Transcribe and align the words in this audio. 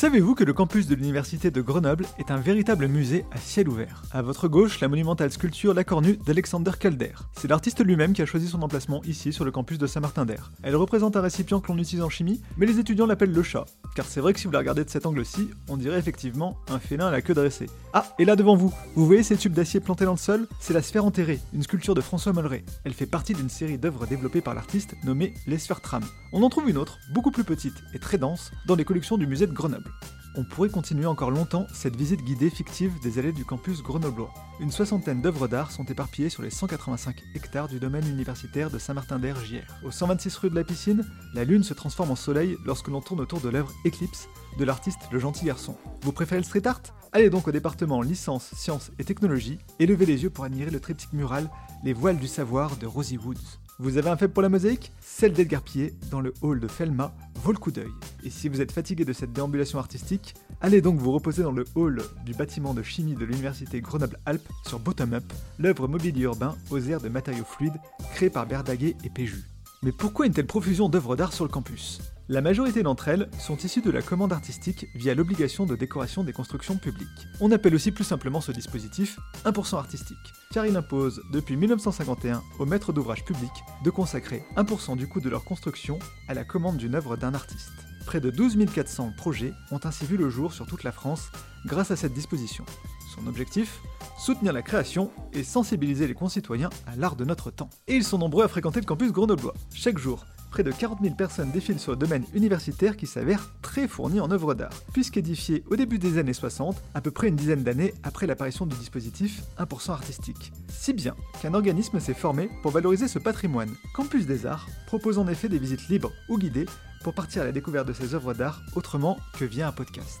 Savez-vous 0.00 0.34
que 0.34 0.44
le 0.44 0.54
campus 0.54 0.86
de 0.86 0.94
l'université 0.94 1.50
de 1.50 1.60
Grenoble 1.60 2.06
est 2.18 2.30
un 2.30 2.38
véritable 2.38 2.88
musée 2.88 3.26
à 3.32 3.36
ciel 3.36 3.68
ouvert? 3.68 4.02
À 4.12 4.22
votre 4.22 4.48
gauche, 4.48 4.80
la 4.80 4.88
monumentale 4.88 5.30
sculpture 5.30 5.74
La 5.74 5.84
Cornue 5.84 6.16
d'Alexander 6.24 6.70
Calder. 6.80 7.12
C'est 7.36 7.48
l'artiste 7.48 7.84
lui-même 7.84 8.14
qui 8.14 8.22
a 8.22 8.24
choisi 8.24 8.48
son 8.48 8.62
emplacement 8.62 9.02
ici 9.04 9.30
sur 9.30 9.44
le 9.44 9.50
campus 9.50 9.76
de 9.76 9.86
Saint-Martin-d'Air. 9.86 10.52
Elle 10.62 10.74
représente 10.74 11.16
un 11.16 11.20
récipient 11.20 11.60
que 11.60 11.70
l'on 11.70 11.76
utilise 11.76 12.02
en 12.02 12.08
chimie, 12.08 12.40
mais 12.56 12.64
les 12.64 12.78
étudiants 12.78 13.04
l'appellent 13.04 13.34
le 13.34 13.42
chat. 13.42 13.66
Car 13.94 14.06
c'est 14.06 14.22
vrai 14.22 14.32
que 14.32 14.40
si 14.40 14.46
vous 14.46 14.54
la 14.54 14.60
regardez 14.60 14.84
de 14.84 14.88
cet 14.88 15.04
angle-ci, 15.04 15.50
on 15.68 15.76
dirait 15.76 15.98
effectivement 15.98 16.56
un 16.70 16.78
félin 16.78 17.08
à 17.08 17.10
la 17.10 17.20
queue 17.20 17.34
dressée. 17.34 17.66
Ah, 17.92 18.06
et 18.18 18.24
là 18.24 18.36
devant 18.36 18.56
vous, 18.56 18.72
vous 18.94 19.04
voyez 19.04 19.22
ces 19.22 19.36
tubes 19.36 19.52
d'acier 19.52 19.80
plantés 19.80 20.06
dans 20.06 20.12
le 20.12 20.16
sol? 20.16 20.48
C'est 20.60 20.72
la 20.72 20.80
sphère 20.80 21.04
enterrée, 21.04 21.40
une 21.52 21.62
sculpture 21.62 21.94
de 21.94 22.00
François 22.00 22.32
Molleret. 22.32 22.64
Elle 22.84 22.94
fait 22.94 23.04
partie 23.04 23.34
d'une 23.34 23.50
série 23.50 23.76
d'œuvres 23.76 24.06
développées 24.06 24.40
par 24.40 24.54
l'artiste 24.54 24.94
nommée 25.04 25.34
Les 25.46 25.58
sphères 25.58 25.82
tram. 25.82 26.04
On 26.32 26.44
en 26.44 26.48
trouve 26.48 26.70
une 26.70 26.78
autre, 26.78 27.00
beaucoup 27.12 27.32
plus 27.32 27.42
petite 27.42 27.82
et 27.92 27.98
très 27.98 28.16
dense, 28.16 28.52
dans 28.66 28.76
les 28.76 28.84
collections 28.84 29.18
du 29.18 29.26
musée 29.26 29.48
de 29.48 29.52
Grenoble. 29.52 29.90
On 30.36 30.44
pourrait 30.44 30.68
continuer 30.68 31.06
encore 31.06 31.32
longtemps 31.32 31.66
cette 31.72 31.96
visite 31.96 32.22
guidée 32.22 32.50
fictive 32.50 32.92
des 33.02 33.18
allées 33.18 33.32
du 33.32 33.44
campus 33.44 33.82
grenoblois. 33.82 34.32
Une 34.60 34.70
soixantaine 34.70 35.22
d'œuvres 35.22 35.48
d'art 35.48 35.72
sont 35.72 35.84
éparpillées 35.86 36.28
sur 36.28 36.44
les 36.44 36.50
185 36.50 37.24
hectares 37.34 37.66
du 37.66 37.80
domaine 37.80 38.06
universitaire 38.06 38.70
de 38.70 38.78
Saint-Martin-d'Air-JR. 38.78 39.66
Au 39.84 39.90
126 39.90 40.36
rue 40.36 40.50
de 40.50 40.54
la 40.54 40.62
Piscine, 40.62 41.04
la 41.34 41.42
lune 41.42 41.64
se 41.64 41.74
transforme 41.74 42.12
en 42.12 42.16
soleil 42.16 42.56
lorsque 42.64 42.88
l'on 42.88 43.00
tourne 43.00 43.20
autour 43.20 43.40
de 43.40 43.48
l'œuvre 43.48 43.72
Eclipse 43.84 44.28
de 44.56 44.64
l'artiste 44.64 45.00
Le 45.10 45.18
Gentil 45.18 45.46
Garçon. 45.46 45.76
Vous 46.02 46.12
préférez 46.12 46.40
le 46.40 46.46
street 46.46 46.68
art? 46.68 46.82
Allez 47.12 47.28
donc 47.28 47.48
au 47.48 47.50
département 47.50 48.02
licence, 48.02 48.50
sciences 48.54 48.92
et 49.00 49.04
technologies 49.04 49.58
et 49.80 49.86
levez 49.86 50.06
les 50.06 50.22
yeux 50.22 50.30
pour 50.30 50.44
admirer 50.44 50.70
le 50.70 50.78
triptyque 50.78 51.12
mural 51.12 51.50
Les 51.82 51.92
voiles 51.92 52.18
du 52.18 52.28
savoir 52.28 52.76
de 52.76 52.86
Rosie 52.86 53.18
Woods. 53.18 53.58
Vous 53.80 53.96
avez 53.96 54.10
un 54.10 54.16
faible 54.16 54.32
pour 54.32 54.42
la 54.42 54.48
mosaïque? 54.48 54.92
Celle 55.00 55.32
d'Edgar 55.32 55.62
Pied, 55.62 55.92
dans 56.12 56.20
le 56.20 56.32
hall 56.40 56.60
de 56.60 56.68
Felma, 56.68 57.12
vaut 57.42 57.50
le 57.50 57.58
coup 57.58 57.72
d'œil. 57.72 57.90
Et 58.22 58.30
si 58.30 58.48
vous 58.48 58.60
êtes 58.60 58.70
fatigué 58.70 59.04
de 59.04 59.12
cette 59.12 59.32
déambulation 59.32 59.80
artistique, 59.80 60.34
allez 60.60 60.80
donc 60.82 61.00
vous 61.00 61.10
reposer 61.10 61.42
dans 61.42 61.50
le 61.50 61.64
hall 61.74 62.00
du 62.24 62.32
bâtiment 62.32 62.74
de 62.74 62.82
chimie 62.84 63.14
de 63.14 63.24
l'université 63.24 63.80
Grenoble-Alpes 63.80 64.48
sur 64.68 64.78
Bottom 64.78 65.14
Up, 65.14 65.24
l'œuvre 65.58 65.88
mobilier 65.88 66.22
urbain 66.22 66.54
aux 66.70 66.78
airs 66.78 67.00
de 67.00 67.08
matériaux 67.08 67.44
fluides 67.44 67.80
créée 68.14 68.30
par 68.30 68.46
Berdaguet 68.46 68.94
et 69.02 69.10
Péju. 69.10 69.42
Mais 69.82 69.92
pourquoi 69.92 70.26
une 70.26 70.32
telle 70.32 70.46
profusion 70.46 70.88
d'œuvres 70.88 71.16
d'art 71.16 71.32
sur 71.32 71.44
le 71.44 71.50
campus? 71.50 72.00
La 72.30 72.42
majorité 72.42 72.84
d'entre 72.84 73.08
elles 73.08 73.28
sont 73.40 73.56
issues 73.56 73.80
de 73.80 73.90
la 73.90 74.02
commande 74.02 74.32
artistique 74.32 74.86
via 74.94 75.16
l'obligation 75.16 75.66
de 75.66 75.74
décoration 75.74 76.22
des 76.22 76.32
constructions 76.32 76.76
publiques. 76.76 77.26
On 77.40 77.50
appelle 77.50 77.74
aussi 77.74 77.90
plus 77.90 78.04
simplement 78.04 78.40
ce 78.40 78.52
dispositif 78.52 79.18
1% 79.44 79.78
artistique, 79.78 80.16
car 80.52 80.64
il 80.64 80.76
impose 80.76 81.20
depuis 81.32 81.56
1951 81.56 82.40
aux 82.60 82.66
maîtres 82.66 82.92
d'ouvrage 82.92 83.24
publics 83.24 83.64
de 83.82 83.90
consacrer 83.90 84.44
1% 84.56 84.96
du 84.96 85.08
coût 85.08 85.18
de 85.18 85.28
leur 85.28 85.42
construction 85.42 85.98
à 86.28 86.34
la 86.34 86.44
commande 86.44 86.76
d'une 86.76 86.94
œuvre 86.94 87.16
d'un 87.16 87.34
artiste. 87.34 87.72
Près 88.06 88.20
de 88.20 88.30
12 88.30 88.64
400 88.72 89.10
projets 89.16 89.52
ont 89.72 89.80
ainsi 89.82 90.04
vu 90.04 90.16
le 90.16 90.30
jour 90.30 90.52
sur 90.52 90.68
toute 90.68 90.84
la 90.84 90.92
France 90.92 91.32
grâce 91.66 91.90
à 91.90 91.96
cette 91.96 92.14
disposition. 92.14 92.64
Son 93.12 93.26
objectif? 93.26 93.80
Soutenir 94.20 94.52
la 94.52 94.62
création 94.62 95.10
et 95.32 95.42
sensibiliser 95.42 96.06
les 96.06 96.14
concitoyens 96.14 96.70
à 96.86 96.94
l'art 96.94 97.16
de 97.16 97.24
notre 97.24 97.50
temps. 97.50 97.70
Et 97.88 97.96
ils 97.96 98.04
sont 98.04 98.18
nombreux 98.18 98.44
à 98.44 98.48
fréquenter 98.48 98.78
le 98.78 98.86
campus 98.86 99.10
grenoblois. 99.10 99.54
Chaque 99.74 99.98
jour, 99.98 100.24
près 100.50 100.62
de 100.62 100.72
40 100.72 101.00
000 101.02 101.14
personnes 101.14 101.50
défilent 101.50 101.80
sur 101.80 101.92
le 101.92 101.98
domaine 101.98 102.24
universitaire 102.34 102.96
qui 102.96 103.06
s'avère 103.06 103.52
très 103.62 103.88
fourni 103.88 104.20
en 104.20 104.30
œuvres 104.30 104.54
d'art, 104.54 104.72
puisqu'édifié 104.92 105.64
au 105.70 105.76
début 105.76 105.98
des 105.98 106.18
années 106.18 106.32
60, 106.32 106.76
à 106.94 107.00
peu 107.00 107.10
près 107.10 107.28
une 107.28 107.36
dizaine 107.36 107.62
d'années 107.62 107.94
après 108.02 108.26
l'apparition 108.26 108.66
du 108.66 108.76
dispositif 108.76 109.42
1% 109.58 109.92
artistique. 109.92 110.52
Si 110.68 110.92
bien 110.92 111.14
qu'un 111.40 111.54
organisme 111.54 112.00
s'est 112.00 112.14
formé 112.14 112.50
pour 112.62 112.72
valoriser 112.72 113.08
ce 113.08 113.18
patrimoine. 113.18 113.74
Campus 113.94 114.26
des 114.26 114.46
Arts 114.46 114.68
propose 114.86 115.18
en 115.18 115.28
effet 115.28 115.48
des 115.48 115.58
visites 115.58 115.88
libres 115.88 116.12
ou 116.28 116.38
guidées 116.38 116.66
pour 117.02 117.14
partir 117.14 117.42
à 117.42 117.44
la 117.44 117.52
découverte 117.52 117.88
de 117.88 117.92
ces 117.92 118.14
œuvres 118.14 118.34
d'art 118.34 118.62
autrement 118.74 119.18
que 119.38 119.44
via 119.44 119.68
un 119.68 119.72
podcast. 119.72 120.20